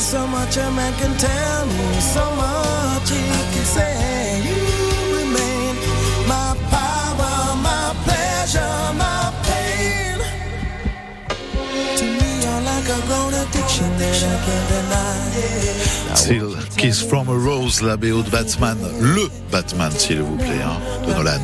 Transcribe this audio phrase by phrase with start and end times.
[0.00, 3.22] so much a man can tell me, so much he
[3.54, 4.42] can say.
[4.44, 4.56] You
[5.18, 5.76] remain
[6.26, 10.18] my power, my pleasure, my pain.
[11.98, 16.14] To me, you're like a grown addiction that I can't deny.
[16.14, 20.80] Still Kiss from a Rose, la BO de Batman, le Batman s'il vous plaît, hein,
[21.06, 21.40] de Nolan.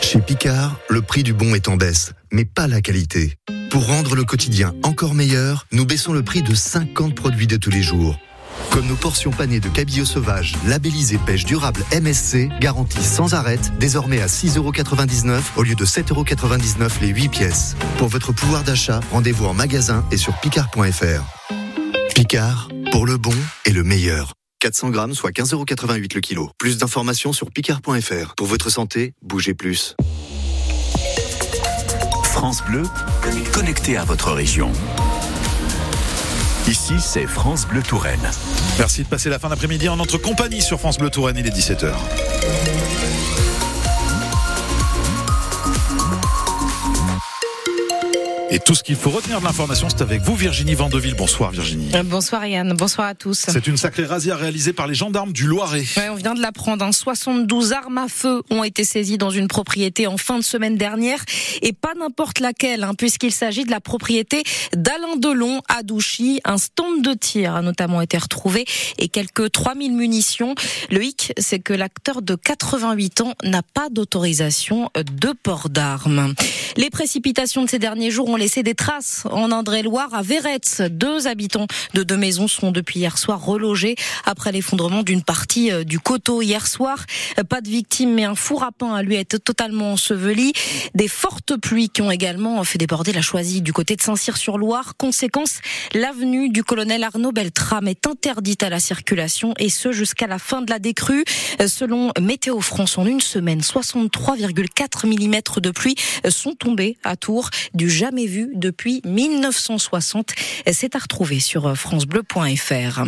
[0.00, 3.36] Chez Picard, le prix du bon est en baisse, mais pas la qualité.
[3.70, 7.70] Pour rendre le quotidien encore meilleur, nous baissons le prix de 50 produits de tous
[7.70, 8.18] les jours.
[8.70, 14.20] Comme nos portions panées de cabillaud sauvage, labellisé pêche durable MSC, garantie sans arrêt, désormais
[14.20, 17.76] à 6,99€ au lieu de 7,99€ les 8 pièces.
[17.98, 21.24] Pour votre pouvoir d'achat, rendez-vous en magasin et sur picard.fr.
[22.14, 23.34] Picard, pour le bon
[23.66, 24.32] et le meilleur.
[24.60, 26.50] 400 grammes, soit 15,88€ le kilo.
[26.58, 28.34] Plus d'informations sur picard.fr.
[28.34, 29.94] Pour votre santé, bougez plus.
[32.32, 32.82] France Bleu,
[33.52, 34.70] connecté à votre région.
[36.68, 38.20] Ici, c'est France Bleu Touraine.
[38.78, 41.50] Merci de passer la fin d'après-midi en notre compagnie sur France Bleu Touraine, il est
[41.50, 41.94] 17h.
[48.58, 51.14] Et tout ce qu'il faut retenir de l'information, c'est avec vous, Virginie Vandeville.
[51.14, 51.94] Bonsoir, Virginie.
[51.94, 53.46] Euh, Bonsoir Yann, bonsoir à tous.
[53.48, 55.84] C'est une sacrée razzia réalisée par les gendarmes du Loiret.
[55.96, 56.84] Ouais, on vient de l'apprendre.
[56.84, 56.90] Hein.
[56.90, 61.20] 72 armes à feu ont été saisies dans une propriété en fin de semaine dernière.
[61.62, 64.42] Et pas n'importe laquelle, hein, puisqu'il s'agit de la propriété
[64.72, 66.40] d'Alain Delon à Douchy.
[66.44, 68.64] Un stand de tir a notamment été retrouvé
[68.98, 70.56] et quelques 3000 munitions.
[70.90, 76.34] Le hic, c'est que l'acteur de 88 ans n'a pas d'autorisation de port d'armes.
[76.76, 80.80] Les précipitations de ces derniers jours ont laissé des traces en Indre-et-Loire à Véretz.
[80.80, 85.84] Deux habitants de deux maisons sont depuis hier soir relogés après l'effondrement d'une partie euh,
[85.84, 87.04] du coteau hier soir.
[87.50, 90.54] Pas de victimes, mais un four à pain a lui été totalement enseveli.
[90.94, 94.96] Des fortes pluies qui ont également fait déborder la choisie du côté de Saint-Cyr-sur-Loire.
[94.96, 95.60] Conséquence,
[95.92, 100.62] l'avenue du colonel Arnaud Beltrame est interdite à la circulation et ce jusqu'à la fin
[100.62, 101.26] de la décrue.
[101.66, 105.96] Selon Météo France, en une semaine, 63,4 mm de pluie
[106.30, 110.32] sont tombés à Tours, du jamais vu depuis 1960.
[110.72, 113.02] C'est à retrouver sur francebleu.fr.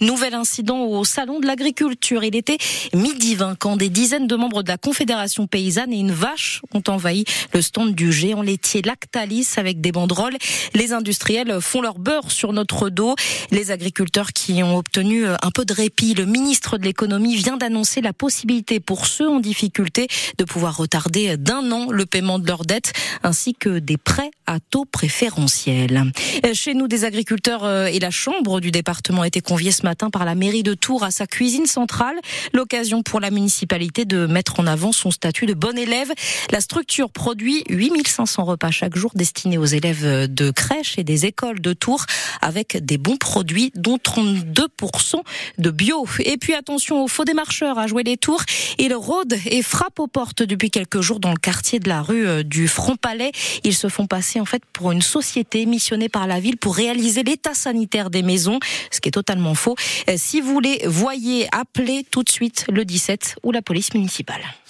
[0.00, 2.24] Nouvel incident au salon de l'agriculture.
[2.24, 2.58] Il était
[2.94, 6.82] midi 20 quand des dizaines de membres de la Confédération paysanne et une vache ont
[6.88, 10.36] envahi le stand du géant laitier Lactalis avec des banderoles.
[10.74, 13.14] Les industriels font leur beurre sur notre dos.
[13.50, 16.14] Les agriculteurs qui ont obtenu un peu de répit.
[16.14, 21.36] Le ministre de l'économie vient d'annoncer la possibilité pour ceux en difficulté de pouvoir retarder
[21.36, 26.12] d'un an le paiement de leurs dettes ainsi que des prêts à taux préférentiels.
[26.52, 30.34] Chez nous, des agriculteurs et la chambre du département étaient conviés ce matin par la
[30.34, 32.16] mairie de Tours à sa cuisine centrale.
[32.52, 36.10] L'occasion pour la municipalité de mettre en avant son statut de bon élève.
[36.50, 41.60] La structure produit 8500 repas chaque jour destinés aux élèves de crèche et des écoles
[41.60, 42.06] de Tours
[42.40, 45.20] avec des bons produits dont 32%
[45.58, 46.06] de bio.
[46.18, 48.42] Et puis attention aux faux démarcheurs à jouer les tours.
[48.78, 52.42] Ils rôdent et frappent aux portes depuis quelques jours dans le quartier de la rue
[52.44, 53.32] du Front-Palais.
[53.62, 57.22] Ils se font passer en fait pour une société missionnée par la ville pour réaliser
[57.22, 58.58] l'état sanitaire des maisons,
[58.90, 59.73] ce qui est totalement faux.
[60.16, 64.42] Si vous les voyez, appelez tout de suite le 17 ou la police municipale.